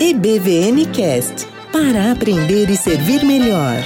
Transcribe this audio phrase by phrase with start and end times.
[0.00, 3.76] EBVN Cast para aprender e servir melhor.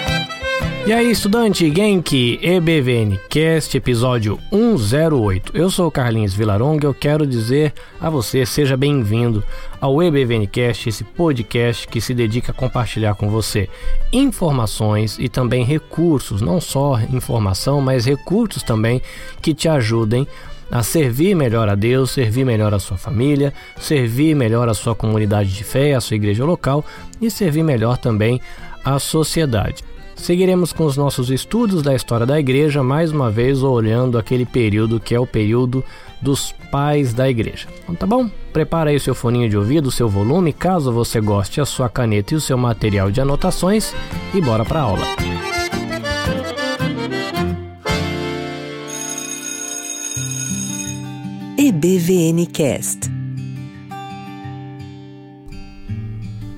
[0.86, 5.52] E aí, estudante Genki, EBVN Cast, episódio 108.
[5.54, 9.44] Eu sou Carlinhos Vilaronga e eu quero dizer a você, seja bem-vindo
[9.80, 13.68] ao EBVN Cast, esse podcast que se dedica a compartilhar com você
[14.12, 19.02] informações e também recursos, não só informação, mas recursos também
[19.42, 24.68] que te ajudem a servir melhor a Deus, servir melhor a sua família, servir melhor
[24.68, 26.84] a sua comunidade de fé, a sua igreja local
[27.20, 28.40] e servir melhor também
[28.84, 29.82] a sociedade.
[30.14, 34.98] Seguiremos com os nossos estudos da história da igreja, mais uma vez olhando aquele período
[34.98, 35.84] que é o período
[36.20, 37.68] dos pais da igreja.
[37.84, 38.28] Então, tá bom?
[38.52, 41.88] Prepara aí o seu foninho de ouvido, o seu volume, caso você goste, a sua
[41.88, 43.94] caneta e o seu material de anotações
[44.34, 45.37] e bora para a aula.
[51.80, 53.08] EBVN Cast.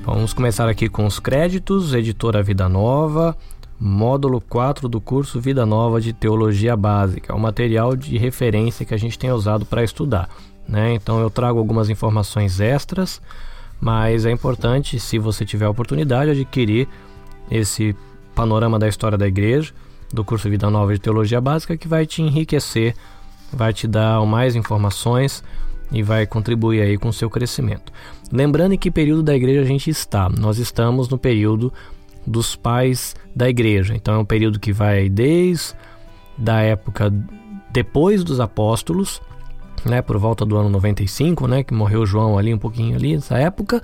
[0.03, 3.37] Vamos começar aqui com os créditos, editora Vida Nova,
[3.79, 8.95] módulo 4 do curso Vida Nova de Teologia Básica, é o material de referência que
[8.95, 10.31] a gente tem usado para estudar.
[10.67, 10.95] Né?
[10.95, 13.21] Então eu trago algumas informações extras,
[13.79, 16.89] mas é importante, se você tiver a oportunidade, adquirir
[17.51, 17.95] esse
[18.35, 19.71] panorama da história da igreja,
[20.11, 22.95] do curso Vida Nova de Teologia Básica, que vai te enriquecer,
[23.53, 25.43] vai te dar mais informações
[25.93, 27.93] e vai contribuir aí com o seu crescimento.
[28.33, 30.29] Lembrando em que período da igreja a gente está.
[30.29, 31.73] Nós estamos no período
[32.27, 33.95] dos pais da igreja.
[33.95, 35.75] Então é um período que vai desde
[36.39, 37.13] da época
[37.73, 39.21] depois dos apóstolos,
[39.85, 43.39] né, por volta do ano 95, né, que morreu João ali um pouquinho ali nessa
[43.39, 43.83] época,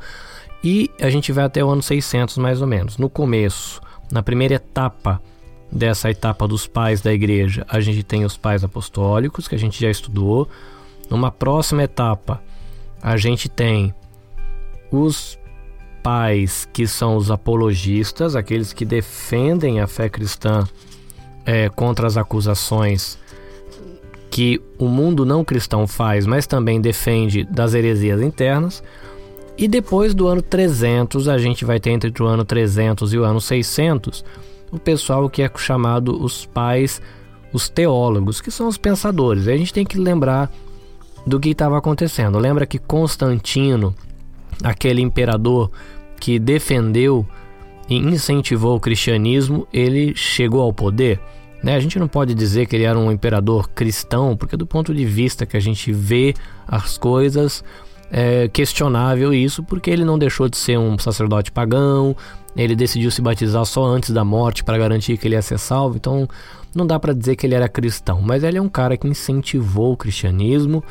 [0.63, 2.99] e a gente vai até o ano 600 mais ou menos.
[2.99, 5.21] No começo, na primeira etapa
[5.71, 9.81] dessa etapa dos pais da igreja, a gente tem os pais apostólicos, que a gente
[9.81, 10.49] já estudou.
[11.11, 12.43] Numa próxima etapa,
[13.03, 13.95] a gente tem
[14.91, 15.39] os
[16.03, 20.67] pais que são os apologistas, aqueles que defendem a fé cristã
[21.45, 23.19] é, contra as acusações
[24.31, 28.83] que o mundo não cristão faz, mas também defende das heresias internas.
[29.57, 33.25] E depois do ano 300, a gente vai ter entre o ano 300 e o
[33.25, 34.25] ano 600
[34.79, 37.01] pessoal que é chamado os pais,
[37.53, 39.49] os teólogos, que são os pensadores.
[39.49, 40.51] a gente tem que lembrar
[41.27, 42.39] do que estava acontecendo.
[42.39, 43.95] Lembra que Constantino,
[44.63, 45.71] aquele imperador
[46.21, 47.27] que defendeu
[47.89, 51.21] e incentivou o cristianismo, ele chegou ao poder.
[51.63, 51.75] Né?
[51.75, 55.05] A gente não pode dizer que ele era um imperador cristão, porque do ponto de
[55.05, 56.35] vista que a gente vê
[56.67, 57.65] as coisas,
[58.11, 62.17] é questionável isso, porque ele não deixou de ser um sacerdote pagão,
[62.57, 65.97] ele decidiu se batizar só antes da morte para garantir que ele ia ser salvo,
[65.97, 66.29] então
[66.75, 69.93] não dá para dizer que ele era cristão, mas ele é um cara que incentivou
[69.93, 70.83] o cristianismo,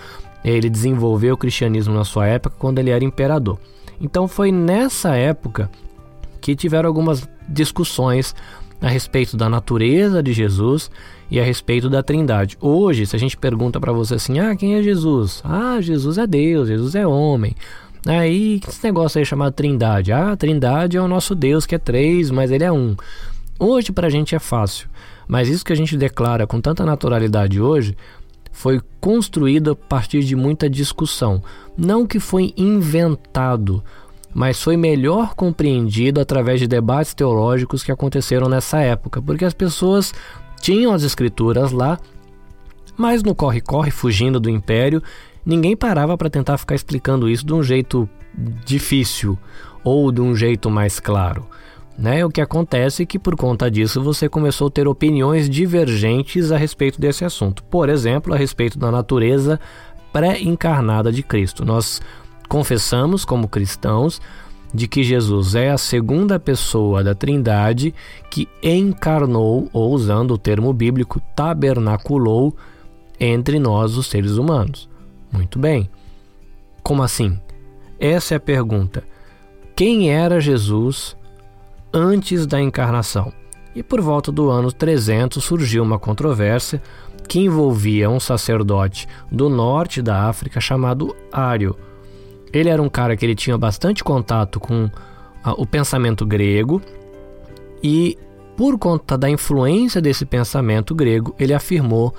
[0.44, 3.60] ele desenvolveu o cristianismo na sua época quando ele era imperador.
[4.00, 5.70] Então foi nessa época
[6.40, 8.36] que tiveram algumas discussões
[8.82, 10.92] a respeito da natureza de Jesus
[11.32, 12.58] e a respeito da Trindade.
[12.62, 16.28] Hoje, se a gente pergunta para você assim: "Ah, quem é Jesus?" "Ah, Jesus é
[16.28, 17.56] Deus, Jesus é homem."
[18.06, 20.12] Aí, esse negócio aí chamado Trindade.
[20.12, 22.96] Ah, Trindade é o nosso Deus que é três, mas ele é um.
[23.58, 24.88] Hoje para a gente é fácil,
[25.28, 27.98] mas isso que a gente declara com tanta naturalidade hoje
[28.52, 31.42] foi construído a partir de muita discussão.
[31.78, 33.84] Não que foi inventado,
[34.34, 40.14] mas foi melhor compreendido através de debates teológicos que aconteceram nessa época, porque as pessoas
[40.62, 42.00] tinham as escrituras lá,
[42.98, 45.02] mas no corre-corre, fugindo do império,
[45.46, 48.10] ninguém parava para tentar ficar explicando isso de um jeito
[48.66, 49.38] difícil
[49.84, 51.46] ou de um jeito mais claro.
[51.98, 52.26] Né?
[52.26, 56.58] O que acontece é que por conta disso você começou a ter opiniões divergentes a
[56.58, 57.64] respeito desse assunto.
[57.64, 59.60] Por exemplo, a respeito da natureza
[60.12, 61.64] pré-encarnada de Cristo.
[61.64, 62.02] Nós
[62.50, 64.22] confessamos como cristãos
[64.74, 67.94] de que Jesus é a segunda pessoa da Trindade
[68.30, 72.56] que encarnou, ou usando o termo bíblico, tabernaculou
[73.18, 74.90] entre nós, os seres humanos.
[75.36, 75.90] Muito bem.
[76.82, 77.40] Como assim?
[78.00, 79.04] Essa é a pergunta.
[79.76, 81.16] Quem era Jesus
[81.94, 83.32] antes da encarnação.
[83.74, 86.82] E por volta do ano 300 surgiu uma controvérsia
[87.28, 91.76] que envolvia um sacerdote do norte da África chamado Ário.
[92.54, 94.90] Ele era um cara que ele tinha bastante contato com
[95.44, 96.82] a, o pensamento grego
[97.84, 98.18] e
[98.56, 102.14] por conta da influência desse pensamento grego, ele afirmou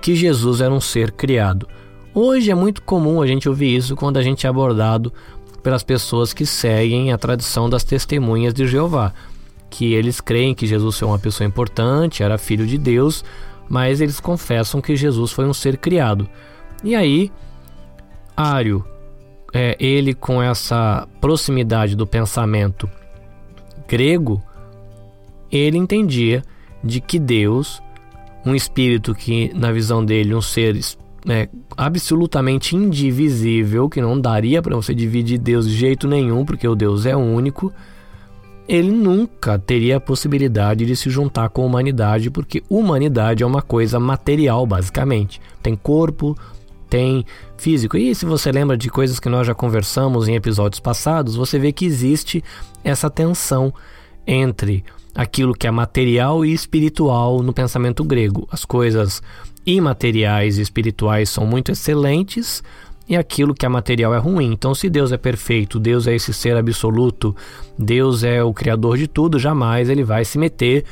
[0.00, 1.68] que Jesus era um ser criado.
[2.14, 5.12] Hoje é muito comum a gente ouvir isso quando a gente é abordado
[5.62, 9.14] pelas pessoas que seguem a tradição das testemunhas de Jeová,
[9.70, 13.24] que eles creem que Jesus foi uma pessoa importante, era filho de Deus,
[13.68, 16.28] mas eles confessam que Jesus foi um ser criado.
[16.84, 17.32] E aí,
[18.36, 18.84] Ário
[19.52, 22.88] é, ele com essa proximidade do pensamento
[23.86, 24.42] grego,
[25.50, 26.42] ele entendia
[26.82, 27.82] de que Deus,
[28.44, 30.76] um espírito que na visão dele um ser
[31.28, 36.74] é, absolutamente indivisível, que não daria para você dividir Deus de jeito nenhum, porque o
[36.74, 37.72] Deus é único,
[38.68, 43.62] ele nunca teria a possibilidade de se juntar com a humanidade, porque humanidade é uma
[43.62, 45.40] coisa material, basicamente.
[45.62, 46.36] Tem corpo,
[46.88, 47.24] tem
[47.56, 47.96] físico.
[47.96, 51.72] E se você lembra de coisas que nós já conversamos em episódios passados, você vê
[51.72, 52.42] que existe
[52.84, 53.72] essa tensão
[54.26, 54.84] entre
[55.14, 58.48] aquilo que é material e espiritual no pensamento grego.
[58.50, 59.22] As coisas
[59.66, 62.62] imateriais e espirituais são muito excelentes
[63.08, 64.52] e aquilo que é material é ruim.
[64.52, 67.34] Então, se Deus é perfeito, Deus é esse ser absoluto,
[67.78, 70.84] Deus é o criador de tudo, jamais ele vai se meter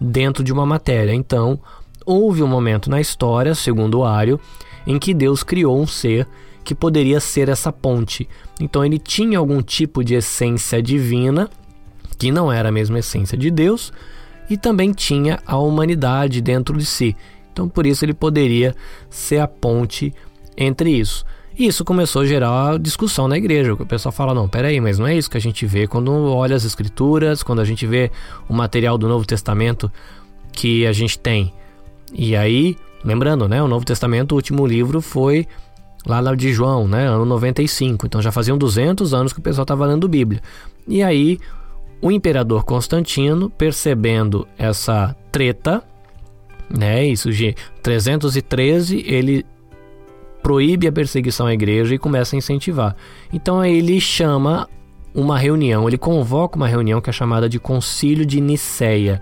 [0.00, 1.12] dentro de uma matéria.
[1.12, 1.60] Então,
[2.04, 4.40] houve um momento na história, segundo Ário,
[4.86, 6.26] em que Deus criou um ser
[6.64, 8.28] que poderia ser essa ponte.
[8.60, 11.48] Então ele tinha algum tipo de essência divina,
[12.18, 13.92] que não era a mesma essência de Deus,
[14.50, 17.16] e também tinha a humanidade dentro de si.
[17.58, 18.74] Então por isso ele poderia
[19.10, 20.14] ser a ponte
[20.56, 21.24] entre isso.
[21.58, 23.72] E isso começou a gerar discussão na igreja.
[23.74, 26.54] O pessoal fala: não, peraí, mas não é isso que a gente vê quando olha
[26.54, 28.10] as escrituras, quando a gente vê
[28.48, 29.90] o material do Novo Testamento
[30.52, 31.52] que a gente tem.
[32.14, 35.46] E aí Lembrando, né, o Novo Testamento, o último livro foi
[36.06, 38.06] lá de João, né, ano 95.
[38.06, 40.40] Então já faziam 200 anos que o pessoal estava lendo Bíblia.
[40.86, 41.38] E aí
[42.00, 45.82] o imperador Constantino, percebendo essa treta,
[46.70, 49.44] né, isso de 313, ele
[50.42, 52.96] proíbe a perseguição à igreja e começa a incentivar.
[53.32, 54.68] Então ele chama
[55.14, 59.20] uma reunião, ele convoca uma reunião que é chamada de Concílio de Nicéia,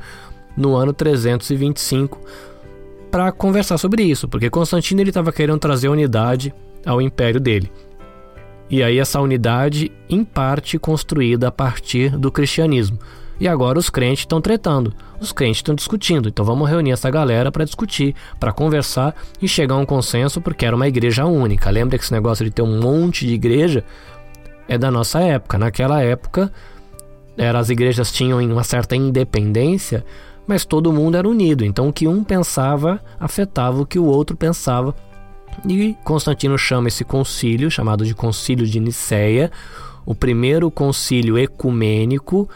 [0.56, 2.18] no ano 325
[3.10, 6.52] para conversar sobre isso, porque Constantino ele estava querendo trazer unidade
[6.84, 7.70] ao império dele.
[8.68, 12.98] E aí essa unidade, em parte, construída a partir do cristianismo.
[13.38, 16.28] E agora os crentes estão tretando, os crentes estão discutindo.
[16.28, 20.64] Então vamos reunir essa galera para discutir, para conversar e chegar a um consenso, porque
[20.64, 21.70] era uma igreja única.
[21.70, 23.84] Lembra que esse negócio de ter um monte de igreja
[24.66, 25.58] é da nossa época.
[25.58, 26.50] Naquela época,
[27.36, 30.04] era, as igrejas tinham uma certa independência,
[30.46, 31.64] mas todo mundo era unido.
[31.64, 34.94] Então o que um pensava afetava o que o outro pensava.
[35.68, 39.50] E Constantino chama esse concílio, chamado de Concílio de Nicéia,
[40.04, 42.48] o primeiro concílio ecumênico,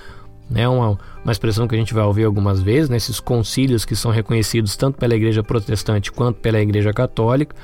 [0.51, 3.95] né, uma, uma expressão que a gente vai ouvir algumas vezes, nesses né, concílios que
[3.95, 7.55] são reconhecidos tanto pela Igreja Protestante quanto pela Igreja Católica,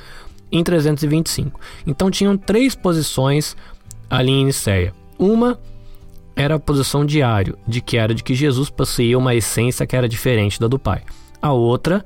[0.50, 1.60] em 325.
[1.86, 3.56] Então tinham três posições
[4.08, 4.94] ali em Nicéia.
[5.18, 5.58] Uma
[6.36, 10.08] era a posição diário, de que era de que Jesus possuía uma essência que era
[10.08, 11.02] diferente da do Pai.
[11.40, 12.04] A outra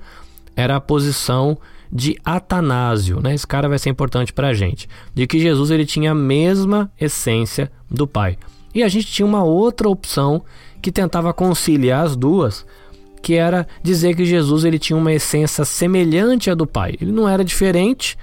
[0.57, 1.59] era a posição
[1.93, 3.35] de Atanásio, né?
[3.35, 6.91] Esse cara vai ser importante para a gente, de que Jesus ele tinha a mesma
[6.99, 8.39] essência do Pai.
[8.73, 10.45] E a gente tinha uma outra opção
[10.81, 12.67] que tentava conciliar as duas,
[13.23, 16.97] que era dizer que Jesus ele tinha uma essência semelhante à do Pai.
[17.01, 18.17] Ele não era diferente,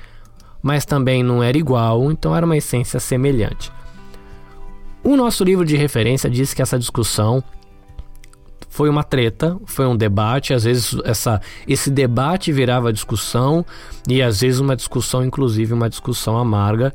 [0.61, 3.71] mas também não era igual, então era uma essência semelhante.
[5.03, 7.43] O nosso livro de referência diz que essa discussão
[8.69, 13.65] foi uma treta, foi um debate, às vezes essa, esse debate virava discussão
[14.07, 16.93] e às vezes uma discussão, inclusive uma discussão amarga.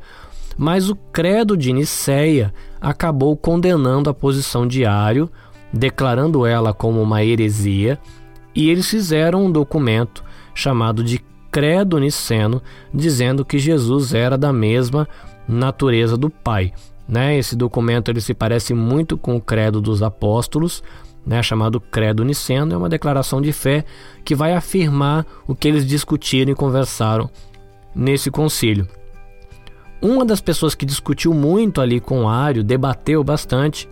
[0.57, 5.31] Mas o credo de Nicéia acabou condenando a posição de Ário,
[5.73, 7.99] declarando ela como uma heresia,
[8.55, 10.23] e eles fizeram um documento
[10.55, 12.63] chamado de Credo Niceno,
[12.93, 15.09] dizendo que Jesus era da mesma
[15.49, 16.73] natureza do Pai.
[17.09, 17.39] Né?
[17.39, 20.83] Esse documento ele se parece muito com o Credo dos Apóstolos,
[21.27, 21.43] né?
[21.43, 23.85] chamado Credo Niceno, é uma declaração de fé
[24.25, 27.31] que vai afirmar o que eles discutiram e conversaram
[27.95, 28.87] nesse concílio.
[30.01, 33.89] Uma das pessoas que discutiu muito ali com Ário, debateu bastante,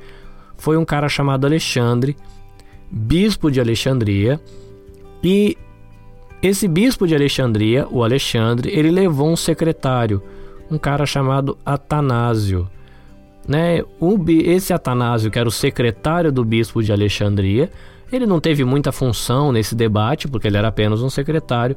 [0.61, 2.15] foi um cara chamado Alexandre,
[2.91, 4.39] bispo de Alexandria,
[5.25, 5.57] e
[6.43, 10.23] esse bispo de Alexandria, o Alexandre, ele levou um secretário,
[10.71, 12.69] um cara chamado Atanásio.
[13.49, 13.83] Né?
[13.99, 17.71] O, esse Atanásio, que era o secretário do bispo de Alexandria,
[18.13, 21.75] ele não teve muita função nesse debate, porque ele era apenas um secretário,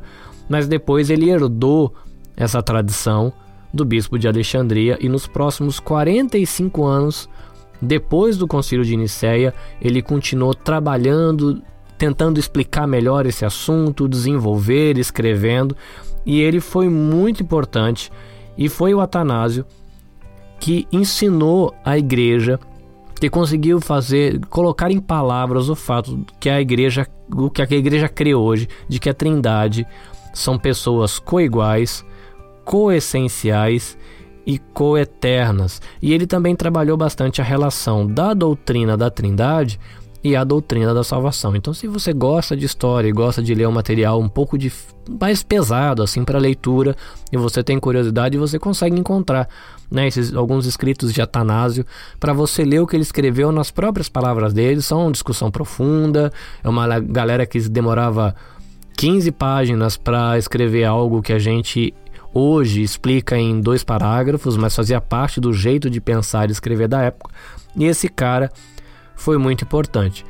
[0.49, 1.93] mas depois ele herdou
[2.35, 3.31] essa tradição
[3.73, 7.29] do bispo de Alexandria e nos próximos 45 anos,
[7.81, 11.61] depois do concílio de Nicéia, ele continuou trabalhando,
[11.97, 15.75] tentando explicar melhor esse assunto, desenvolver, escrevendo,
[16.25, 18.11] e ele foi muito importante
[18.57, 19.65] e foi o Atanásio
[20.59, 22.59] que ensinou a igreja,
[23.19, 28.07] que conseguiu fazer, colocar em palavras o fato que a igreja, o que a igreja
[28.07, 29.85] crê hoje, de que a Trindade
[30.33, 32.05] são pessoas coiguais,
[32.63, 33.97] coessenciais
[34.45, 35.81] e coeternas.
[36.01, 39.79] E ele também trabalhou bastante a relação da doutrina da Trindade
[40.23, 41.55] e a doutrina da salvação.
[41.55, 44.71] Então, se você gosta de história e gosta de ler um material um pouco de,
[45.19, 46.95] mais pesado assim para leitura
[47.31, 49.49] e você tem curiosidade, você consegue encontrar
[49.91, 51.85] né, esses, alguns escritos de Atanásio
[52.19, 54.81] para você ler o que ele escreveu nas próprias palavras dele.
[54.81, 56.31] São uma discussão profunda,
[56.63, 58.33] é uma galera que demorava
[58.95, 61.93] 15 páginas para escrever algo que a gente
[62.33, 67.01] hoje explica em dois parágrafos, mas fazia parte do jeito de pensar e escrever da
[67.01, 67.33] época.
[67.75, 68.51] E esse cara
[69.15, 70.25] foi muito importante.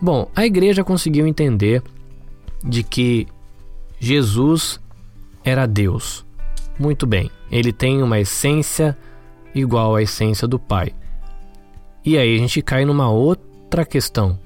[0.00, 1.82] Bom, a igreja conseguiu entender
[2.62, 3.26] de que
[3.98, 4.80] Jesus
[5.44, 6.24] era Deus.
[6.78, 8.96] Muito bem, ele tem uma essência
[9.54, 10.94] igual à essência do Pai.
[12.04, 14.38] E aí a gente cai numa outra questão.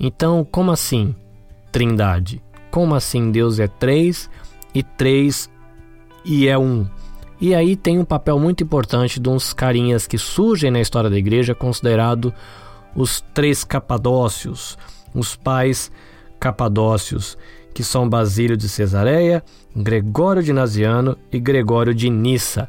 [0.00, 1.14] Então, como assim
[1.70, 2.42] Trindade?
[2.70, 4.28] Como assim Deus é três
[4.74, 5.50] e três
[6.24, 6.86] e é um?
[7.40, 11.18] E aí tem um papel muito importante de uns carinhas que surgem na história da
[11.18, 12.32] igreja, considerado
[12.94, 14.78] os três capadócios,
[15.14, 15.90] os pais
[16.38, 17.36] capadócios,
[17.74, 19.42] que são Basílio de Cesareia,
[19.74, 22.68] Gregório de Naziano e Gregório de Nissa.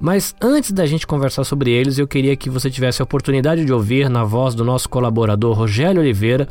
[0.00, 3.72] Mas antes da gente conversar sobre eles, eu queria que você tivesse a oportunidade de
[3.72, 6.48] ouvir, na voz do nosso colaborador Rogério Oliveira,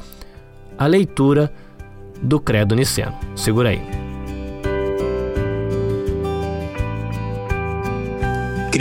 [0.77, 1.53] a leitura
[2.21, 3.13] do Credo Niceno.
[3.35, 4.10] Segura aí.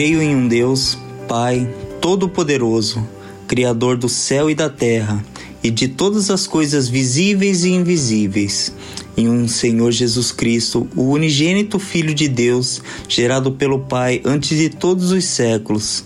[0.01, 0.97] Creio em um Deus,
[1.29, 1.69] Pai,
[2.01, 3.07] Todo-Poderoso
[3.47, 5.23] Criador do céu e da terra,
[5.63, 8.73] e de todas as coisas visíveis e invisíveis,
[9.15, 12.81] em um Senhor Jesus Cristo, o unigênito Filho de Deus,
[13.11, 16.03] gerado pelo Pai antes de todos os séculos.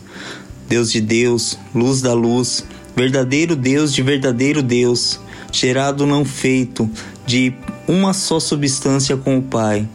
[0.68, 2.64] Deus de Deus, luz da luz,
[2.96, 5.20] verdadeiro Deus de verdadeiro Deus,
[5.52, 6.90] gerado não feito,
[7.24, 7.54] de
[7.86, 9.88] uma só substância com o Pai,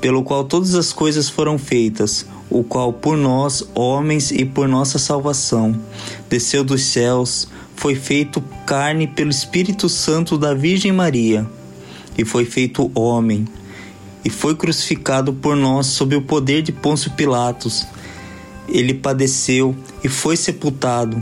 [0.00, 4.98] pelo qual todas as coisas foram feitas o qual por nós, homens e por nossa
[4.98, 5.74] salvação,
[6.28, 11.46] desceu dos céus, foi feito carne pelo Espírito Santo da Virgem Maria,
[12.16, 13.48] e foi feito homem,
[14.22, 17.86] e foi crucificado por nós sob o poder de Pôncio Pilatos.
[18.68, 21.20] Ele padeceu e foi sepultado,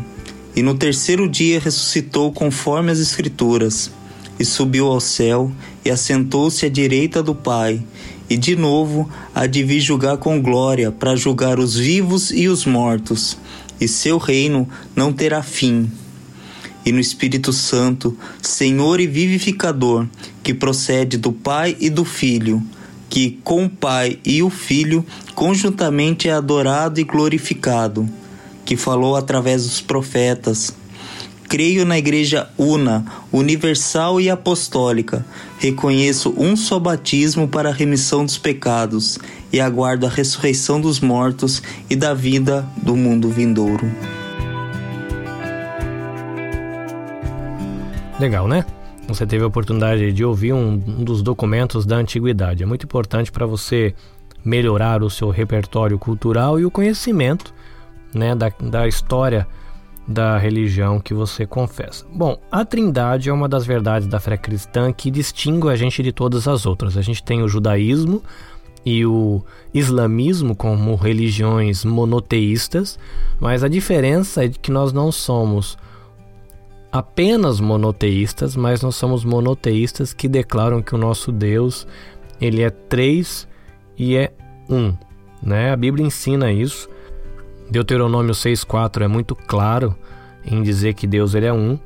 [0.55, 3.91] e no terceiro dia ressuscitou conforme as Escrituras,
[4.39, 5.53] e subiu ao céu
[5.85, 7.83] e assentou-se à direita do Pai
[8.31, 12.65] e de novo há de vir julgar com glória para julgar os vivos e os
[12.65, 13.37] mortos,
[13.81, 15.91] e seu reino não terá fim.
[16.87, 20.07] E no Espírito Santo, Senhor e vivificador,
[20.45, 22.63] que procede do Pai e do Filho,
[23.09, 28.09] que com o Pai e o Filho conjuntamente é adorado e glorificado,
[28.65, 30.73] que falou através dos profetas
[31.51, 35.27] Creio na Igreja una, universal e apostólica.
[35.61, 39.19] Reconheço um só batismo para a remissão dos pecados
[39.53, 43.87] e aguardo a ressurreição dos mortos e da vida do mundo vindouro.
[48.19, 48.65] Legal, né?
[49.07, 52.63] Você teve a oportunidade de ouvir um, um dos documentos da antiguidade.
[52.63, 53.95] É muito importante para você
[54.43, 57.53] melhorar o seu repertório cultural e o conhecimento
[58.15, 59.47] né, da, da história
[60.11, 62.05] da religião que você confessa.
[62.13, 66.11] Bom, a Trindade é uma das verdades da fé cristã que distingue a gente de
[66.11, 66.97] todas as outras.
[66.97, 68.21] A gente tem o judaísmo
[68.85, 69.41] e o
[69.73, 72.99] islamismo como religiões monoteístas,
[73.39, 75.79] mas a diferença é que nós não somos
[76.91, 81.87] apenas monoteístas, mas nós somos monoteístas que declaram que o nosso Deus
[82.41, 83.47] ele é três
[83.97, 84.33] e é
[84.69, 84.93] um,
[85.41, 85.71] né?
[85.71, 86.89] A Bíblia ensina isso.
[87.71, 89.97] Deuteronômio 6,4 é muito claro
[90.45, 91.79] em dizer que Deus ele é um,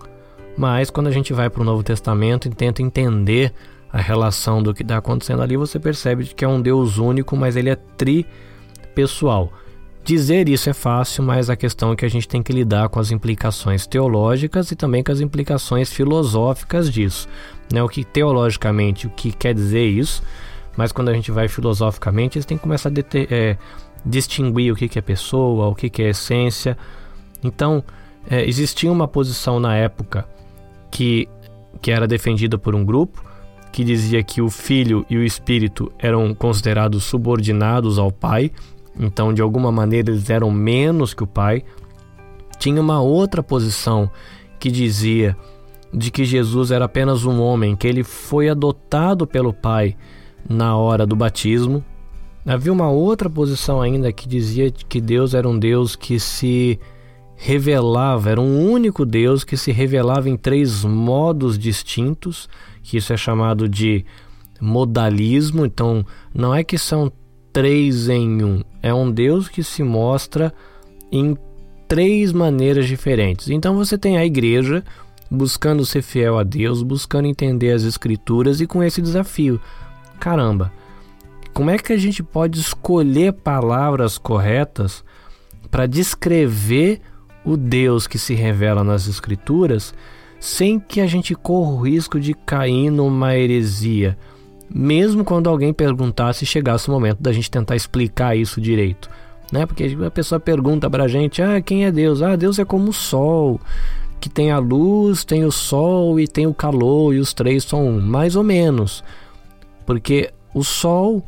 [0.56, 3.52] mas quando a gente vai para o Novo Testamento e tenta entender
[3.92, 7.54] a relação do que está acontecendo ali, você percebe que é um Deus único, mas
[7.54, 9.52] ele é tripessoal.
[10.04, 13.00] Dizer isso é fácil, mas a questão é que a gente tem que lidar com
[13.00, 17.28] as implicações teológicas e também com as implicações filosóficas disso.
[17.72, 17.82] Né?
[17.82, 20.22] O que teologicamente, o que quer dizer isso,
[20.76, 23.56] mas quando a gente vai filosoficamente, você tem que começar a deter, é,
[24.04, 26.76] distinguir o que, que é pessoa, o que, que é essência.
[27.42, 27.82] Então,
[28.28, 30.26] é, existia uma posição na época
[30.90, 31.28] que,
[31.80, 33.22] que era defendida por um grupo
[33.74, 38.52] que dizia que o filho e o espírito eram considerados subordinados ao pai,
[38.96, 41.64] então de alguma maneira eles eram menos que o pai.
[42.56, 44.08] Tinha uma outra posição
[44.60, 45.36] que dizia
[45.92, 49.96] de que Jesus era apenas um homem, que ele foi adotado pelo pai
[50.48, 51.84] na hora do batismo,
[52.46, 56.78] Havia uma outra posição ainda que dizia que Deus era um Deus que se
[57.36, 62.46] revelava, era um único Deus que se revelava em três modos distintos,
[62.82, 64.04] que isso é chamado de
[64.60, 65.64] modalismo.
[65.64, 67.10] Então, não é que são
[67.50, 68.62] três em um.
[68.82, 70.52] É um Deus que se mostra
[71.10, 71.34] em
[71.88, 73.48] três maneiras diferentes.
[73.48, 74.84] Então você tem a igreja
[75.30, 79.58] buscando ser fiel a Deus, buscando entender as escrituras e com esse desafio.
[80.24, 80.72] Caramba,
[81.52, 85.04] como é que a gente pode escolher palavras corretas
[85.70, 87.02] para descrever
[87.44, 89.92] o Deus que se revela nas escrituras
[90.40, 94.16] sem que a gente corra o risco de cair numa heresia?
[94.74, 99.10] mesmo quando alguém perguntasse e chegasse o momento da gente tentar explicar isso direito.
[99.52, 99.66] Né?
[99.66, 102.22] Porque a pessoa pergunta pra gente: ah, quem é Deus?
[102.22, 103.60] Ah, Deus é como o sol,
[104.18, 107.86] que tem a luz, tem o sol e tem o calor, e os três são
[107.86, 109.04] um, mais ou menos.
[109.84, 111.22] Porque o sol,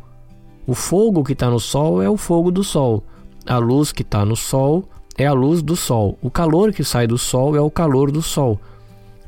[0.66, 3.02] o fogo que está no sol é o fogo do sol,
[3.46, 7.06] a luz que está no sol é a luz do sol, o calor que sai
[7.06, 8.60] do sol é o calor do sol.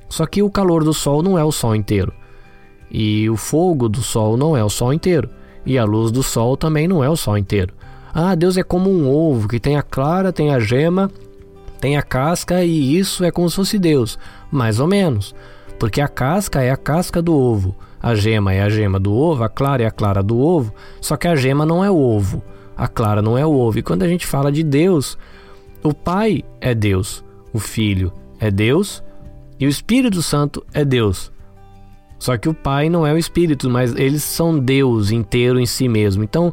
[0.08, 2.12] Só que o calor do sol não é o sol inteiro.
[2.90, 5.28] E o fogo do sol não é o sol inteiro.
[5.66, 7.74] E a luz do sol também não é o sol inteiro.
[8.14, 11.10] Ah, Deus é como um ovo que tem a clara, tem a gema,
[11.80, 14.18] tem a casca e isso é como se fosse Deus.
[14.50, 15.34] Mais ou menos.
[15.78, 17.76] Porque a casca é a casca do ovo,
[18.08, 21.16] a gema é a gema do ovo, a clara é a clara do ovo, só
[21.16, 22.42] que a gema não é o ovo,
[22.76, 23.78] a clara não é o ovo.
[23.78, 25.18] E quando a gente fala de Deus,
[25.82, 27.22] o Pai é Deus,
[27.52, 29.02] o Filho é Deus
[29.60, 31.30] e o Espírito Santo é Deus.
[32.18, 35.88] Só que o Pai não é o Espírito, mas eles são Deus inteiro em si
[35.88, 36.24] mesmo.
[36.24, 36.52] Então,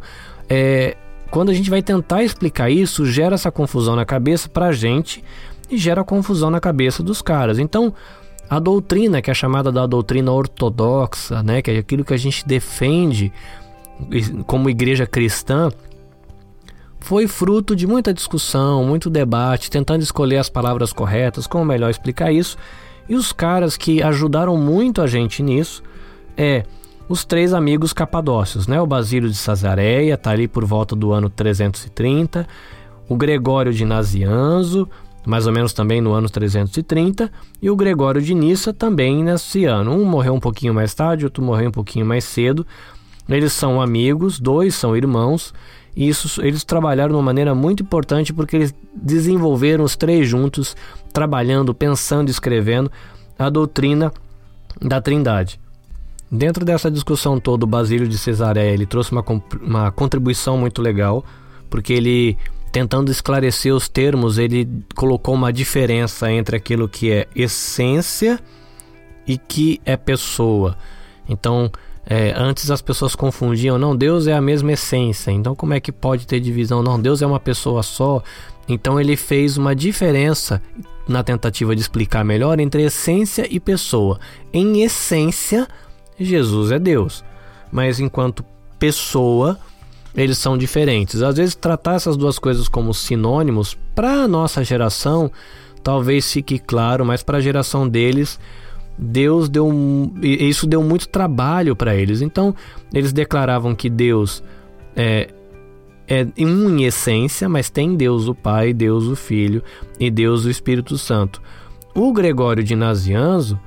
[0.49, 0.95] é,
[1.31, 5.23] quando a gente vai tentar explicar isso, gera essa confusão na cabeça pra gente
[5.69, 7.57] e gera confusão na cabeça dos caras.
[7.57, 7.93] Então,
[8.49, 12.45] a doutrina, que é chamada da doutrina ortodoxa, né, que é aquilo que a gente
[12.47, 13.31] defende
[14.45, 15.71] como igreja cristã,
[16.99, 22.31] foi fruto de muita discussão, muito debate, tentando escolher as palavras corretas, como melhor explicar
[22.31, 22.57] isso.
[23.07, 25.83] E os caras que ajudaram muito a gente nisso
[26.35, 26.63] é
[27.07, 28.81] os três amigos capadócios, né?
[28.81, 32.47] O Basílio de Cesareia, tá ali por volta do ano 330,
[33.07, 34.89] o Gregório de Nazianzo,
[35.25, 39.91] mais ou menos também no ano 330, e o Gregório de Nissa também nesse ano.
[39.91, 42.65] Um morreu um pouquinho mais tarde, outro morreu um pouquinho mais cedo.
[43.27, 45.53] Eles são amigos, dois são irmãos,
[45.95, 50.75] e isso, eles trabalharam de uma maneira muito importante porque eles desenvolveram os três juntos,
[51.13, 52.91] trabalhando, pensando, escrevendo
[53.39, 54.11] a doutrina
[54.81, 55.59] da Trindade.
[56.29, 59.23] Dentro dessa discussão toda, o Basílio de Cesareia ele trouxe uma,
[59.61, 61.23] uma contribuição muito legal,
[61.69, 62.37] porque ele,
[62.75, 68.37] tentando esclarecer os termos, ele colocou uma diferença entre aquilo que é essência
[69.25, 70.77] e que é pessoa.
[71.29, 71.71] Então,
[72.05, 75.89] é, antes as pessoas confundiam, não, Deus é a mesma essência, então como é que
[75.89, 76.83] pode ter divisão?
[76.83, 78.21] Não, Deus é uma pessoa só.
[78.67, 80.61] Então ele fez uma diferença
[81.07, 84.19] na tentativa de explicar melhor entre essência e pessoa.
[84.51, 85.65] Em essência,
[86.19, 87.23] Jesus é Deus,
[87.71, 88.43] mas enquanto
[88.77, 89.57] pessoa,
[90.15, 91.21] eles são diferentes.
[91.21, 95.31] Às vezes tratar essas duas coisas como sinônimos para a nossa geração
[95.83, 98.39] talvez fique claro, mas para a geração deles
[98.97, 99.69] Deus deu
[100.21, 102.21] isso deu muito trabalho para eles.
[102.21, 102.55] Então,
[102.93, 104.41] eles declaravam que Deus
[104.95, 105.29] é,
[106.07, 109.61] é um em essência, mas tem Deus o Pai, Deus o Filho
[109.99, 111.41] e Deus o Espírito Santo.
[111.93, 113.59] O Gregório de Nazianzo,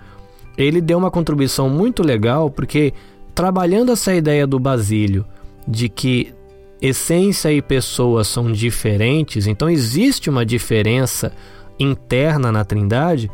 [0.57, 2.93] ele deu uma contribuição muito legal, porque
[3.35, 5.25] trabalhando essa ideia do Basílio
[5.67, 6.33] de que
[6.81, 11.33] essência e pessoa são diferentes, então existe uma diferença
[11.79, 13.31] interna na Trindade,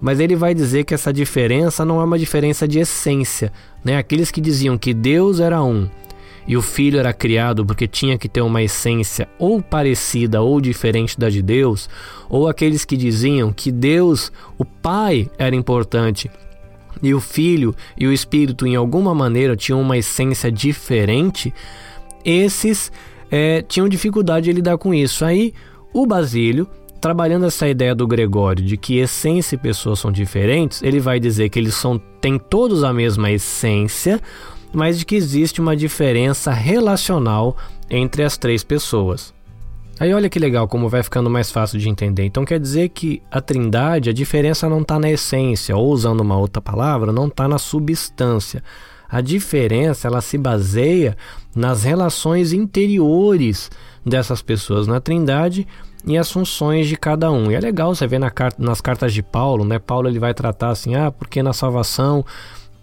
[0.00, 3.52] mas ele vai dizer que essa diferença não é uma diferença de essência.
[3.84, 3.96] Né?
[3.96, 5.88] Aqueles que diziam que Deus era um
[6.46, 11.18] e o Filho era criado porque tinha que ter uma essência ou parecida ou diferente
[11.18, 11.90] da de Deus,
[12.28, 16.30] ou aqueles que diziam que Deus, o Pai, era importante
[17.02, 21.52] e o Filho e o Espírito, em alguma maneira, tinham uma essência diferente,
[22.24, 22.90] esses
[23.30, 25.24] é, tinham dificuldade de lidar com isso.
[25.24, 25.52] Aí
[25.92, 26.68] o Basílio
[27.00, 31.48] trabalhando essa ideia do Gregório de que essência e pessoas são diferentes, ele vai dizer
[31.48, 34.20] que eles são, têm todos a mesma essência,
[34.72, 37.56] mas de que existe uma diferença relacional
[37.88, 39.32] entre as três pessoas.
[40.00, 42.24] Aí olha que legal como vai ficando mais fácil de entender.
[42.24, 46.36] Então quer dizer que a trindade, a diferença não está na essência, ou usando uma
[46.36, 48.62] outra palavra, não está na substância.
[49.08, 51.16] A diferença ela se baseia
[51.54, 53.70] nas relações interiores
[54.04, 55.66] dessas pessoas na trindade
[56.06, 57.50] e as funções de cada um.
[57.50, 59.78] E é legal você ver na carta, nas cartas de Paulo, né?
[59.78, 62.24] Paulo ele vai tratar assim, ah, porque na salvação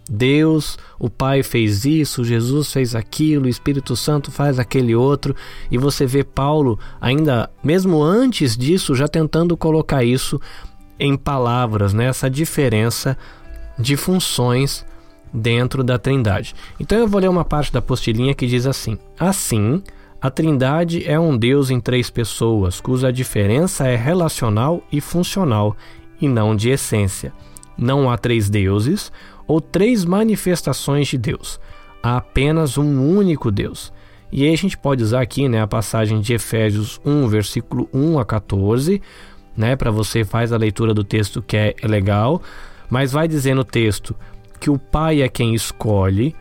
[0.07, 5.35] Deus, o Pai fez isso, Jesus fez aquilo, o Espírito Santo faz aquele outro,
[5.71, 10.39] e você vê Paulo ainda mesmo antes disso já tentando colocar isso
[10.99, 12.05] em palavras, né?
[12.05, 13.17] Essa diferença
[13.77, 14.85] de funções
[15.33, 16.55] dentro da Trindade.
[16.79, 19.81] Então eu vou ler uma parte da apostilinha que diz assim: Assim,
[20.21, 25.75] A Trindade é um Deus em três pessoas, cuja diferença é relacional e funcional,
[26.21, 27.33] e não de essência.
[27.77, 29.11] Não há três deuses
[29.47, 31.59] ou três manifestações de Deus.
[32.01, 33.91] Há apenas um único Deus.
[34.31, 38.19] E aí a gente pode usar aqui né, a passagem de Efésios 1, versículo 1
[38.19, 39.01] a 14,
[39.55, 42.41] né, para você faz a leitura do texto que é, legal,
[42.89, 44.15] mas vai dizer no texto
[44.59, 46.35] que o Pai é quem escolhe,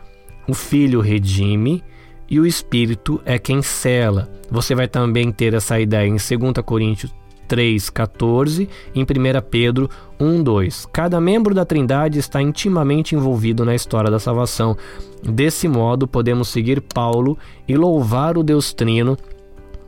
[0.47, 1.83] o Filho redime
[2.29, 4.29] e o Espírito é quem cela.
[4.49, 7.13] Você vai também ter essa ideia em 2 Coríntios
[7.47, 9.05] 3,14 em 1
[9.49, 10.87] Pedro 1,2.
[10.91, 14.75] Cada membro da Trindade está intimamente envolvido na história da salvação.
[15.23, 19.17] Desse modo, podemos seguir Paulo e louvar o Deus Trino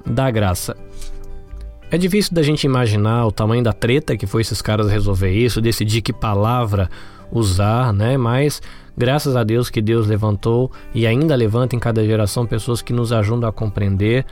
[0.05, 0.75] da graça.
[1.89, 5.61] É difícil da gente imaginar o tamanho da treta que foi esses caras resolver isso,
[5.61, 6.89] decidir que palavra
[7.31, 8.17] usar, né?
[8.17, 8.61] Mas
[8.97, 13.11] graças a Deus que Deus levantou e ainda levanta em cada geração pessoas que nos
[13.13, 14.25] ajudam a compreender,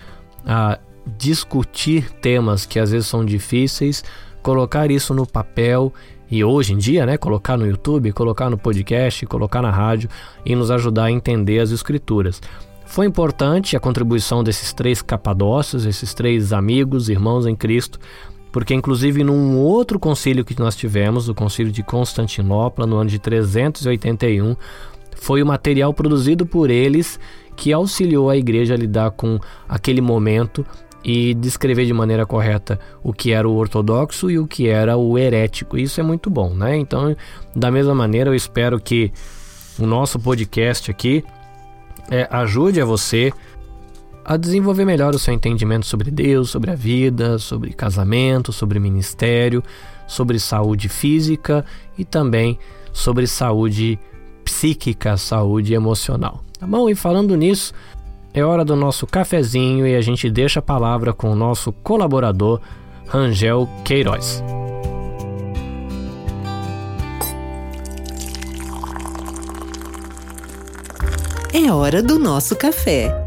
[0.46, 0.80] a
[1.18, 4.04] discutir temas que às vezes são difíceis,
[4.42, 5.94] colocar isso no papel
[6.30, 10.10] e hoje em dia, né, colocar no YouTube, colocar no podcast, colocar na rádio
[10.44, 12.42] e nos ajudar a entender as escrituras.
[12.86, 18.00] Foi importante a contribuição desses três capadócios, esses três amigos, irmãos em Cristo,
[18.56, 23.20] porque inclusive num outro concílio que nós tivemos, o concílio de Constantinopla, no ano de
[23.20, 24.56] 381,
[25.18, 27.20] foi o material produzido por eles
[27.54, 29.38] que auxiliou a igreja a lidar com
[29.68, 30.66] aquele momento
[31.04, 35.18] e descrever de maneira correta o que era o ortodoxo e o que era o
[35.18, 35.78] herético.
[35.78, 36.78] Isso é muito bom, né?
[36.78, 37.14] Então,
[37.54, 39.12] da mesma maneira, eu espero que
[39.78, 41.26] o nosso podcast aqui
[42.10, 43.34] é, ajude a você
[44.26, 49.64] a desenvolver melhor o seu entendimento sobre Deus, sobre a vida, sobre casamento, sobre ministério,
[50.08, 51.64] sobre saúde física
[51.96, 52.58] e também
[52.92, 54.00] sobre saúde
[54.44, 56.44] psíquica, saúde emocional.
[56.60, 56.90] Tá bom?
[56.90, 57.72] E falando nisso,
[58.34, 62.60] é hora do nosso cafezinho e a gente deixa a palavra com o nosso colaborador,
[63.08, 64.44] Rangel Queiroz.
[71.54, 73.25] É hora do nosso café.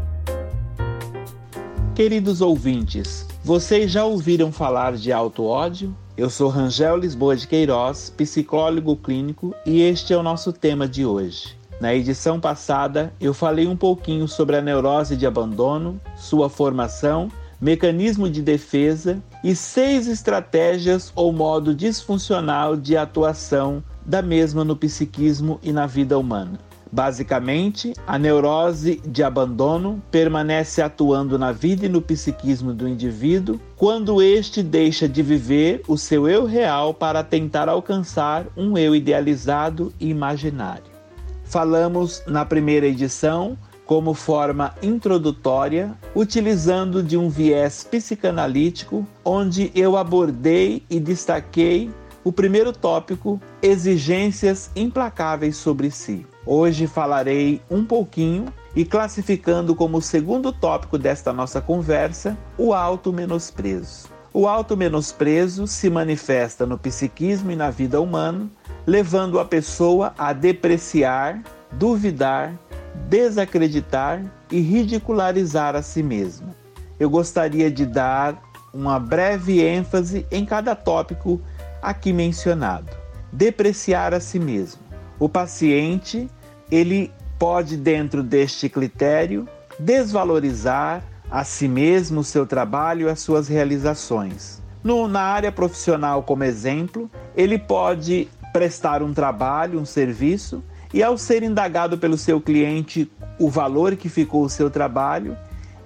[1.99, 5.93] Queridos ouvintes, vocês já ouviram falar de auto-ódio?
[6.15, 11.05] Eu sou Rangel Lisboa de Queiroz, psicólogo clínico, e este é o nosso tema de
[11.05, 11.57] hoje.
[11.81, 17.27] Na edição passada, eu falei um pouquinho sobre a neurose de abandono, sua formação,
[17.59, 25.59] mecanismo de defesa e seis estratégias ou modo disfuncional de atuação da mesma no psiquismo
[25.61, 26.68] e na vida humana.
[26.91, 34.21] Basicamente, a neurose de abandono permanece atuando na vida e no psiquismo do indivíduo quando
[34.21, 40.09] este deixa de viver o seu eu real para tentar alcançar um eu idealizado e
[40.09, 40.89] imaginário.
[41.43, 50.83] Falamos na primeira edição como forma introdutória, utilizando de um viés psicanalítico, onde eu abordei
[50.87, 51.89] e destaquei
[52.23, 56.23] o primeiro tópico, exigências implacáveis sobre si.
[56.51, 64.09] Hoje falarei um pouquinho e classificando como segundo tópico desta nossa conversa o auto-menosprezo.
[64.33, 68.49] O auto-menosprezo se manifesta no psiquismo e na vida humana
[68.87, 71.39] levando a pessoa a depreciar,
[71.73, 72.55] duvidar,
[73.07, 74.19] desacreditar
[74.51, 76.55] e ridicularizar a si mesma.
[76.99, 78.41] Eu gostaria de dar
[78.73, 81.39] uma breve ênfase em cada tópico
[81.79, 82.89] aqui mencionado.
[83.31, 84.81] Depreciar a si mesmo.
[85.19, 86.27] O paciente,
[86.71, 89.47] ele pode dentro deste critério
[89.79, 94.61] desvalorizar a si mesmo, o seu trabalho e as suas realizações.
[94.83, 101.17] No, na área profissional, como exemplo, ele pode prestar um trabalho, um serviço, e ao
[101.17, 105.37] ser indagado pelo seu cliente o valor que ficou o seu trabalho,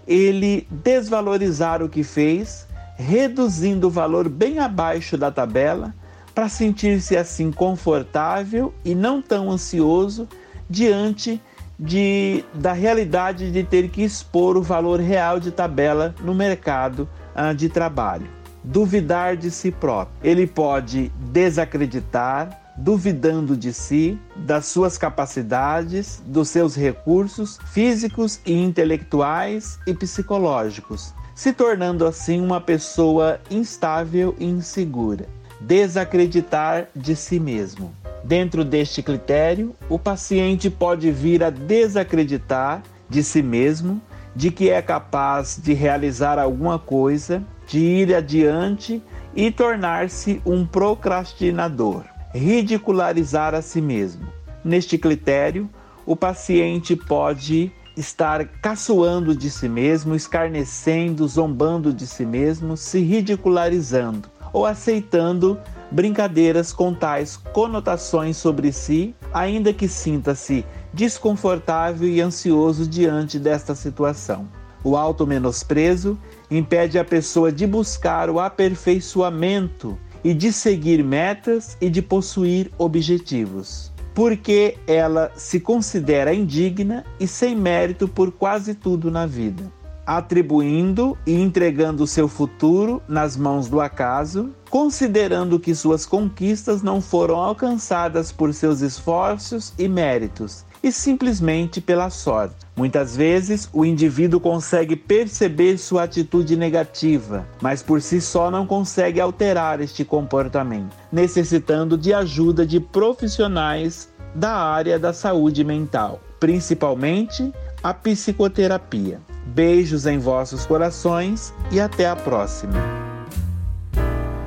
[0.07, 5.93] ele desvalorizar o que fez, reduzindo o valor bem abaixo da tabela,
[6.33, 10.27] para sentir-se assim confortável e não tão ansioso
[10.73, 11.39] diante
[11.77, 17.53] de, da realidade de ter que expor o valor real de tabela no mercado ah,
[17.53, 18.27] de trabalho
[18.63, 20.15] duvidar de si próprio.
[20.23, 29.77] Ele pode desacreditar, duvidando de si, das suas capacidades, dos seus recursos físicos e intelectuais
[29.85, 35.27] e psicológicos, se tornando assim uma pessoa instável e insegura.
[35.59, 37.93] Desacreditar de si mesmo.
[38.23, 44.01] Dentro deste critério, o paciente pode vir a desacreditar de si mesmo,
[44.33, 49.03] de que é capaz de realizar alguma coisa, de ir adiante
[49.35, 54.27] e tornar-se um procrastinador, ridicularizar a si mesmo.
[54.63, 55.69] Neste critério,
[56.05, 64.29] o paciente pode estar caçoando de si mesmo, escarnecendo, zombando de si mesmo, se ridicularizando
[64.51, 65.59] ou aceitando
[65.93, 74.47] brincadeiras com tais conotações sobre si, ainda que sinta-se desconfortável e ansioso diante desta situação.
[74.83, 76.17] O auto-menosprezo
[76.49, 83.93] impede a pessoa de buscar o aperfeiçoamento e de seguir metas e de possuir objetivos,
[84.15, 89.71] porque ela se considera indigna e sem mérito por quase tudo na vida,
[90.05, 97.35] atribuindo e entregando seu futuro nas mãos do acaso, considerando que suas conquistas não foram
[97.35, 102.55] alcançadas por seus esforços e méritos e simplesmente pela sorte.
[102.75, 109.21] Muitas vezes o indivíduo consegue perceber sua atitude negativa, mas por si só não consegue
[109.21, 117.93] alterar este comportamento, necessitando de ajuda de profissionais da área da saúde mental, principalmente a
[117.93, 119.21] psicoterapia.
[119.45, 123.02] Beijos em vossos corações e até a próxima.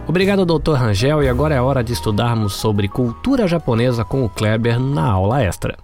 [0.08, 0.74] Obrigado, Dr.
[0.74, 5.42] Rangel, e agora é hora de estudarmos sobre cultura japonesa com o Kleber na aula
[5.42, 5.76] extra.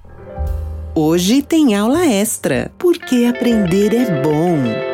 [0.95, 4.93] Hoje tem aula extra, porque aprender é bom.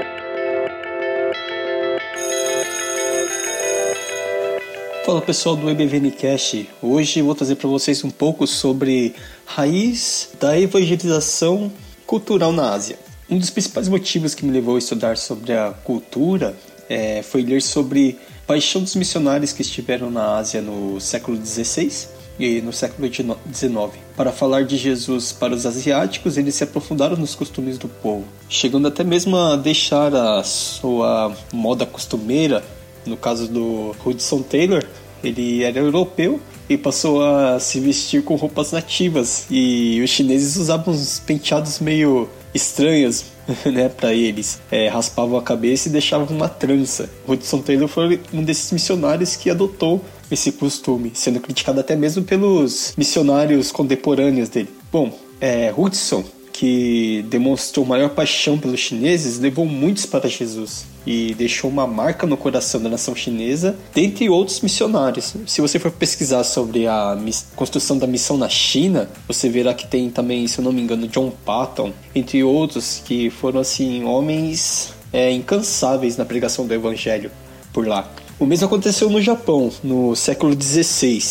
[5.05, 6.69] Fala pessoal do EBVNcast.
[6.81, 9.15] Hoje vou trazer para vocês um pouco sobre
[9.45, 11.71] raiz da evangelização
[12.07, 12.99] cultural na Ásia.
[13.29, 16.57] Um dos principais motivos que me levou a estudar sobre a cultura
[16.89, 22.09] é, foi ler sobre paixão dos missionários que estiveram na Ásia no século XVI
[22.41, 23.93] e no século XIX.
[24.17, 28.89] Para falar de Jesus para os asiáticos, eles se aprofundaram nos costumes do povo, chegando
[28.89, 32.65] até mesmo a deixar a sua moda costumeira.
[33.05, 34.83] No caso do Hudson Taylor,
[35.23, 39.47] ele era europeu e passou a se vestir com roupas nativas.
[39.51, 43.27] E os chineses usavam uns penteados meio estranhos,
[43.67, 44.61] né, para eles.
[44.71, 47.09] É, raspavam a cabeça e deixavam uma trança.
[47.27, 52.93] Hudson Taylor foi um desses missionários que adotou esse costume, sendo criticado até mesmo pelos
[52.97, 54.69] missionários contemporâneos dele.
[54.93, 56.25] Bom, é, Hudson,
[56.59, 62.37] que demonstrou maior paixão pelos chineses, levou muitos para Jesus e deixou uma marca no
[62.37, 65.37] coração da nação chinesa, dentre outros missionários.
[65.47, 67.17] Se você for pesquisar sobre a
[67.55, 71.07] construção da missão na China, você verá que tem também, se eu não me engano,
[71.07, 77.31] John Patton, entre outros, que foram assim homens é, incansáveis na pregação do evangelho
[77.73, 78.11] por lá.
[78.37, 81.23] O mesmo aconteceu no Japão, no século XVI,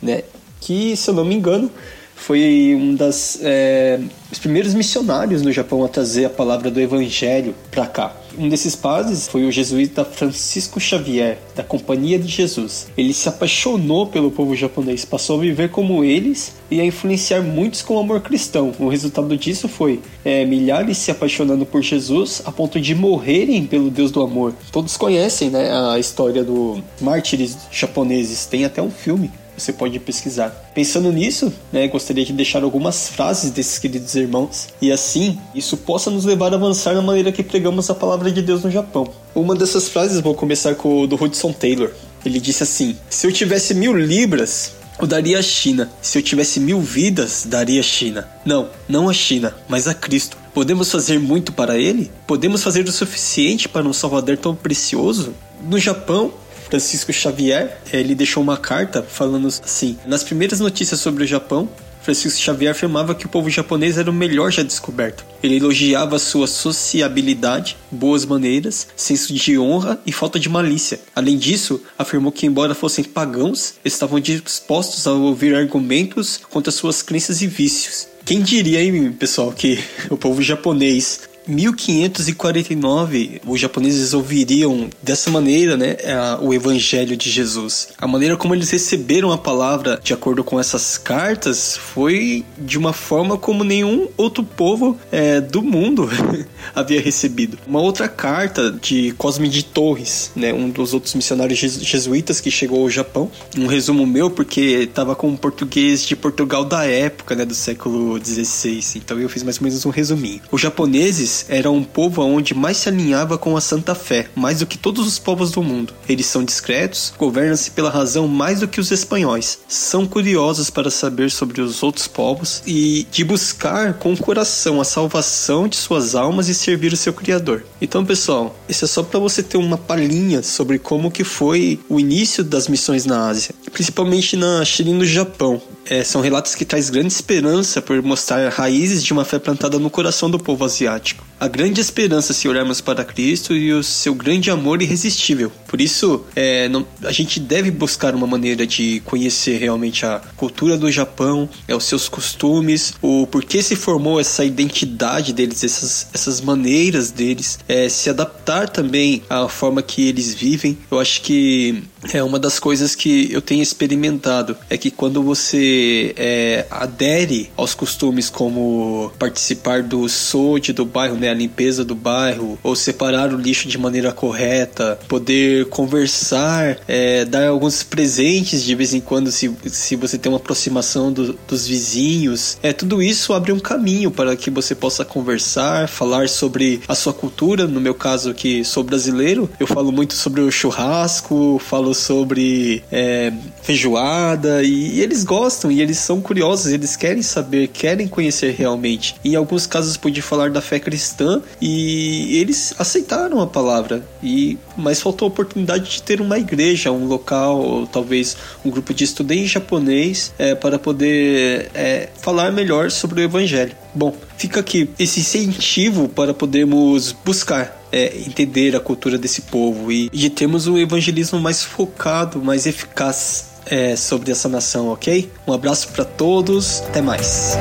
[0.00, 0.22] né?
[0.60, 1.72] Que, se eu não me engano,
[2.16, 4.00] foi um das é,
[4.32, 8.16] os primeiros missionários no Japão a trazer a palavra do Evangelho para cá.
[8.36, 12.88] Um desses padres foi o jesuíta Francisco Xavier, da Companhia de Jesus.
[12.96, 17.80] Ele se apaixonou pelo povo japonês, passou a viver como eles e a influenciar muitos
[17.80, 18.72] com o amor cristão.
[18.78, 23.90] O resultado disso foi é, milhares se apaixonando por Jesus a ponto de morrerem pelo
[23.90, 24.52] Deus do amor.
[24.72, 30.50] Todos conhecem né, a história do mártires japoneses, tem até um filme você pode pesquisar.
[30.74, 36.10] Pensando nisso, né, gostaria de deixar algumas frases desses queridos irmãos e assim isso possa
[36.10, 39.08] nos levar a avançar na maneira que pregamos a palavra de Deus no Japão.
[39.34, 41.90] Uma dessas frases vou começar com o do Hudson Taylor.
[42.24, 45.90] Ele disse assim: Se eu tivesse mil libras, eu daria a China.
[46.00, 48.28] Se eu tivesse mil vidas, daria a China.
[48.44, 50.36] Não, não a China, mas a Cristo.
[50.54, 52.10] Podemos fazer muito para ele?
[52.26, 55.34] Podemos fazer o suficiente para um Salvador tão precioso?
[55.62, 56.32] No Japão,
[56.68, 61.68] Francisco Xavier, ele deixou uma carta falando assim: nas primeiras notícias sobre o Japão,
[62.06, 65.24] Francisco Xavier afirmava que o povo japonês era o melhor já descoberto.
[65.42, 71.00] Ele elogiava sua sociabilidade, boas maneiras, senso de honra e falta de malícia.
[71.16, 77.42] Além disso, afirmou que, embora fossem pagãos, estavam dispostos a ouvir argumentos contra suas crenças
[77.42, 78.06] e vícios.
[78.24, 85.96] Quem diria, hein, pessoal, que o povo japonês 1549, os japoneses ouviriam dessa maneira, né,
[86.40, 87.88] o evangelho de Jesus.
[87.98, 92.92] A maneira como eles receberam a palavra, de acordo com essas cartas, foi de uma
[92.92, 96.08] forma como nenhum outro povo é, do mundo
[96.74, 97.58] havia recebido.
[97.66, 102.82] Uma outra carta de Cosme de Torres, né, um dos outros missionários jesuítas que chegou
[102.82, 103.30] ao Japão.
[103.56, 108.18] Um resumo meu, porque estava com o português de Portugal da época, né, do século
[108.22, 108.80] XVI.
[108.96, 110.40] Então eu fiz mais ou menos um resuminho.
[110.50, 114.66] Os japoneses era um povo onde mais se alinhava com a Santa Fé, mais do
[114.66, 115.92] que todos os povos do mundo.
[116.08, 119.58] Eles são discretos, governam-se pela razão mais do que os espanhóis.
[119.68, 124.84] São curiosos para saber sobre os outros povos e de buscar com o coração a
[124.84, 127.64] salvação de suas almas e servir o seu Criador.
[127.80, 131.98] Então, pessoal, isso é só para você ter uma palhinha sobre como que foi o
[131.98, 135.60] início das missões na Ásia, principalmente na China e no Japão.
[135.88, 139.90] É, são relatos que traz grande esperança por mostrar raízes de uma fé plantada no
[139.90, 141.24] coração do povo asiático.
[141.38, 145.52] A grande esperança se olharmos para Cristo e o seu grande amor irresistível.
[145.68, 150.78] Por isso, é, não, a gente deve buscar uma maneira de conhecer realmente a cultura
[150.78, 156.40] do Japão, é, os seus costumes, o porquê se formou essa identidade deles, essas, essas
[156.40, 160.78] maneiras deles, é, se adaptar também à forma que eles vivem.
[160.90, 166.14] Eu acho que é uma das coisas que eu tenho experimentado é que quando você
[166.16, 172.58] é, adere aos costumes como participar do SOD do bairro, né, a limpeza do bairro,
[172.62, 178.94] ou separar o lixo de maneira correta, poder conversar, é, dar alguns presentes de vez
[178.94, 183.52] em quando se, se você tem uma aproximação do, dos vizinhos, é tudo isso abre
[183.52, 187.66] um caminho para que você possa conversar, falar sobre a sua cultura.
[187.66, 193.32] No meu caso que sou brasileiro, eu falo muito sobre o churrasco, falo sobre é,
[193.62, 199.16] feijoada e, e, eles gostam e eles são curiosos, eles querem saber, querem conhecer realmente.
[199.24, 201.15] Em alguns casos pude falar da fé cristã
[201.60, 207.06] e eles aceitaram a palavra e mas faltou a oportunidade de ter uma igreja, um
[207.06, 213.20] local, ou talvez um grupo de estudantes japonês é, para poder é, falar melhor sobre
[213.20, 213.74] o evangelho.
[213.94, 220.10] Bom, fica aqui esse incentivo para podermos buscar é, entender a cultura desse povo e
[220.10, 225.30] de termos um evangelismo mais focado, mais eficaz é, sobre essa nação, ok?
[225.46, 227.56] Um abraço para todos, até mais.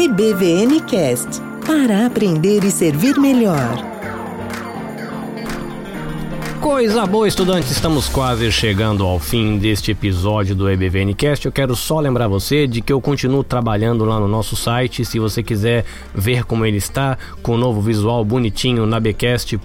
[0.00, 3.84] EBVN Cast para aprender e servir melhor.
[6.60, 11.46] Coisa boa, estudantes, estamos quase chegando ao fim deste episódio do EBVNcast.
[11.46, 15.04] Eu quero só lembrar você de que eu continuo trabalhando lá no nosso site.
[15.04, 15.84] Se você quiser
[16.14, 19.58] ver como ele está, com o novo visual bonitinho na bcast.jp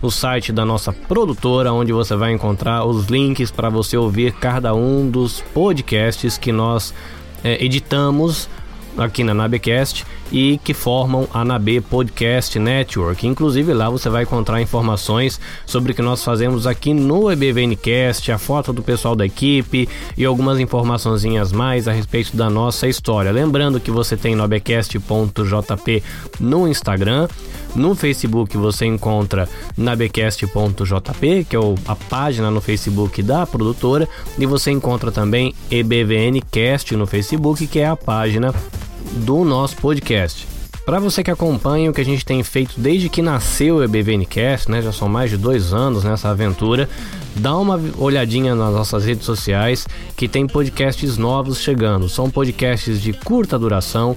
[0.00, 4.72] o site da nossa produtora, onde você vai encontrar os links para você ouvir cada
[4.72, 6.92] um dos podcasts que nós
[7.42, 8.48] é, editamos
[8.96, 13.26] aqui na Nabecast e que formam a Nabe Podcast Network.
[13.26, 18.38] Inclusive lá você vai encontrar informações sobre o que nós fazemos aqui no EBVNcast, a
[18.38, 23.30] foto do pessoal da equipe e algumas informaçõezinhas mais a respeito da nossa história.
[23.30, 26.02] Lembrando que você tem nobecast.jp
[26.40, 27.28] no Instagram,
[27.74, 34.08] no Facebook você encontra nabecast.jp, que é a página no Facebook da produtora,
[34.38, 38.54] e você encontra também EBVNcast no Facebook, que é a página
[39.24, 40.52] do nosso podcast.
[40.84, 44.68] Para você que acompanha o que a gente tem feito desde que nasceu o EBVNcast,
[44.68, 46.88] né, já são mais de dois anos nessa aventura,
[47.36, 52.08] dá uma olhadinha nas nossas redes sociais que tem podcasts novos chegando.
[52.08, 54.16] São podcasts de curta duração,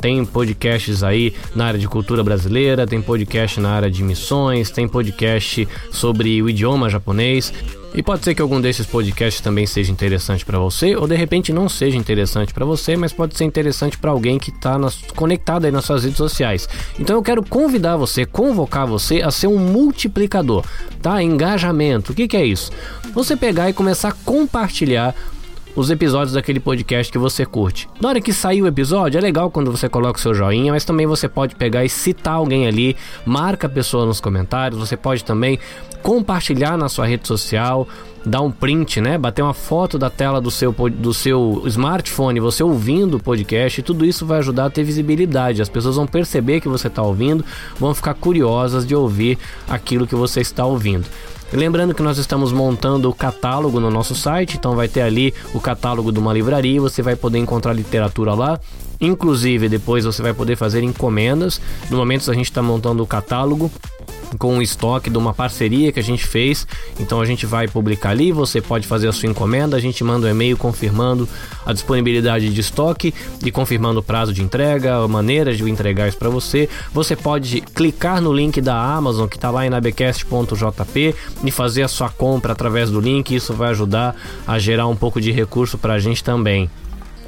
[0.00, 4.86] tem podcasts aí na área de cultura brasileira, tem podcast na área de missões, tem
[4.88, 7.52] podcast sobre o idioma japonês.
[7.94, 11.50] E pode ser que algum desses podcasts também seja interessante para você, ou de repente
[11.50, 14.78] não seja interessante para você, mas pode ser interessante para alguém que está
[15.14, 16.68] conectado aí nas suas redes sociais.
[17.00, 20.62] Então eu quero convidar você, convocar você a ser um multiplicador,
[21.00, 21.22] tá?
[21.22, 22.12] Engajamento.
[22.12, 22.70] O que, que é isso?
[23.14, 25.14] Você pegar e começar a compartilhar
[25.76, 27.86] os episódios daquele podcast que você curte.
[28.00, 30.86] Na hora que sair o episódio, é legal quando você coloca o seu joinha, mas
[30.86, 35.22] também você pode pegar e citar alguém ali, marca a pessoa nos comentários, você pode
[35.22, 35.58] também
[36.02, 37.86] compartilhar na sua rede social,
[38.24, 39.18] dar um print, né?
[39.18, 43.82] Bater uma foto da tela do seu, do seu smartphone, você ouvindo o podcast, e
[43.82, 45.60] tudo isso vai ajudar a ter visibilidade.
[45.60, 47.44] As pessoas vão perceber que você está ouvindo,
[47.78, 51.06] vão ficar curiosas de ouvir aquilo que você está ouvindo.
[51.52, 55.60] Lembrando que nós estamos montando o catálogo no nosso site, então vai ter ali o
[55.60, 58.60] catálogo de uma livraria, você vai poder encontrar literatura lá.
[59.00, 61.60] Inclusive, depois você vai poder fazer encomendas.
[61.90, 63.70] No momento a gente está montando o catálogo
[64.38, 66.66] com o estoque de uma parceria que a gente fez.
[66.98, 70.26] Então a gente vai publicar ali, você pode fazer a sua encomenda, a gente manda
[70.26, 71.28] um e-mail confirmando
[71.64, 76.18] a disponibilidade de estoque e confirmando o prazo de entrega, a maneira de entregar isso
[76.18, 76.68] para você.
[76.92, 81.88] Você pode clicar no link da Amazon que está lá em nabecast.jp e fazer a
[81.88, 83.34] sua compra através do link.
[83.34, 86.70] Isso vai ajudar a gerar um pouco de recurso para a gente também.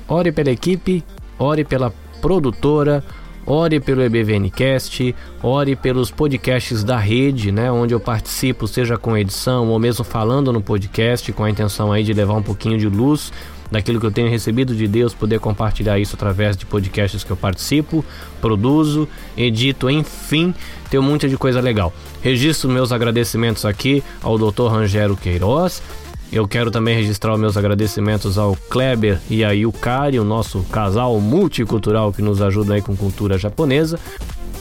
[0.06, 1.04] Ore pela equipe,
[1.38, 3.04] ore pela produtora,
[3.48, 9.68] ore pelo EBVNcast, ore pelos podcasts da rede, né, onde eu participo, seja com edição
[9.70, 13.32] ou mesmo falando no podcast, com a intenção aí de levar um pouquinho de luz
[13.70, 17.36] daquilo que eu tenho recebido de Deus, poder compartilhar isso através de podcasts que eu
[17.36, 18.04] participo,
[18.40, 20.54] produzo, edito, enfim,
[20.90, 21.92] tenho muita de coisa legal.
[22.20, 24.68] Registro meus agradecimentos aqui ao Dr.
[24.68, 25.82] Rangero Queiroz,
[26.30, 31.18] Eu quero também registrar os meus agradecimentos ao Kleber e a Yukari, o nosso casal
[31.20, 33.98] multicultural que nos ajuda aí com cultura japonesa.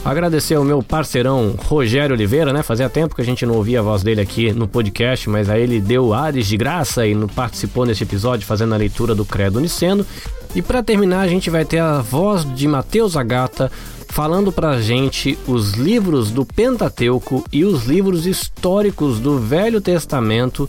[0.04, 2.62] Agradecer ao meu parceirão Rogério Oliveira, né?
[2.62, 5.62] Fazia tempo que a gente não ouvia a voz dele aqui no podcast, mas aí
[5.62, 10.06] ele deu ares de graça e participou nesse episódio fazendo a leitura do Credo Niceno.
[10.54, 13.70] E para terminar, a gente vai ter a voz de Mateus Agata
[14.08, 20.68] falando pra gente os livros do Pentateuco e os livros históricos do Velho Testamento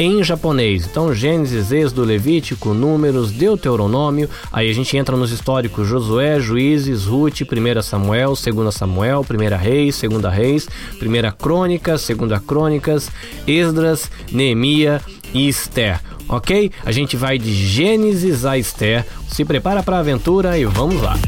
[0.00, 0.86] em japonês.
[0.86, 4.30] Então, Gênesis, Êxodo, Levítico, Números, Deuteronômio.
[4.50, 10.00] Aí a gente entra nos históricos Josué, Juízes, Ruth, 1 Samuel, 2 Samuel, 1 Reis,
[10.00, 10.68] 2 Reis,
[11.02, 13.10] 1 Crônicas, 2 Crônicas,
[13.46, 15.02] Esdras, Neemia
[15.34, 16.00] e Esther.
[16.26, 16.72] Ok?
[16.82, 19.04] A gente vai de Gênesis a Esther.
[19.28, 21.18] Se prepara para a aventura e vamos lá.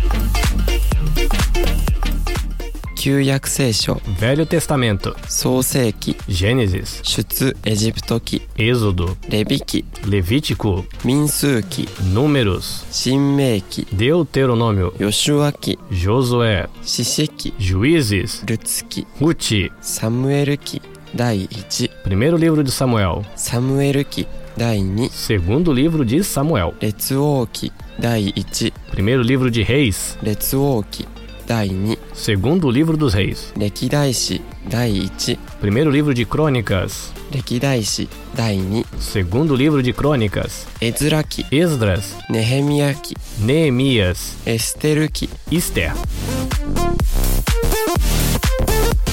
[3.01, 16.69] 旧約聖書 Velho Testamento, 創世記 Gênesis, 出エジプト記 Êxodo, レビ記 Levítico, 民数記 Números, 新明記 Deuteronômio, ヨシュア記 Josué,
[16.83, 20.81] 詩詩記 Juízes, ルツ記 Ruth, サムエル記
[21.15, 24.27] 第1 primeiro livro de Samuel, サムエル記
[24.57, 31.07] 第2 segundo livro de Samuel, 列王記第1 primeiro livro de Reis, 列王記
[31.51, 40.67] 第2 segundo livro dos Reis, 歴代史第1 primeiro livro de Crônicas, 歴代史第2 segundo livro de Crônicas,
[40.81, 45.93] エズラ記 Esdras, ネヘミヤ記 Neemias, エステル記 Esther.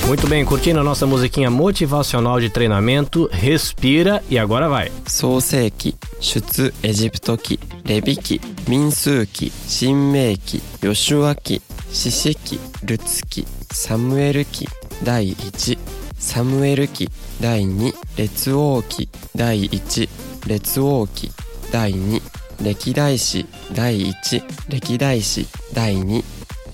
[0.07, 4.93] Muito bem, curtindo a nossa musiquinha motivacional de treinamento, respira e agora vai.
[5.07, 11.62] 創世記出エジプト記レビ記民数記新明記ヨシュア記
[11.93, 14.68] 詩詩記ルツ記サムエル記
[15.03, 15.78] 第1
[16.18, 17.09] サムエル記
[17.41, 20.09] 第2列王記第1
[20.49, 21.30] 列王記
[21.70, 22.20] 第2
[22.62, 26.24] 歴代史第1歴代史第2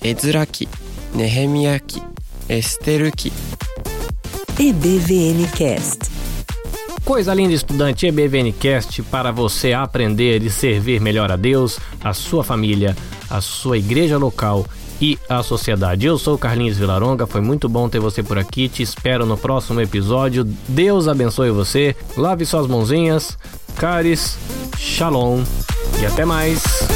[0.03, 0.67] エズラ記
[1.15, 2.01] ネヘミヤ記
[2.49, 3.31] エステル記
[4.61, 6.11] EBVN Cast.
[7.03, 12.95] Coisa linda, estudante EBVNcast, para você aprender e servir melhor a Deus, a sua família,
[13.27, 14.65] a sua igreja local
[15.00, 16.06] e a sociedade.
[16.06, 18.68] Eu sou Carlinhos Vilaronga, foi muito bom ter você por aqui.
[18.68, 20.44] Te espero no próximo episódio.
[20.68, 21.94] Deus abençoe você.
[22.16, 23.36] Lave suas mãozinhas.
[23.76, 24.38] Caris,
[24.78, 25.42] shalom
[26.00, 26.95] e até mais.